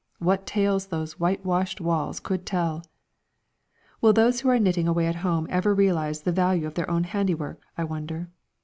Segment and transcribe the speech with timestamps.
[0.17, 2.83] What tales those whitewashed walls could tell!
[4.01, 7.03] Will those who are knitting away at home ever realise the value of their own
[7.03, 8.31] handiwork, I wonder?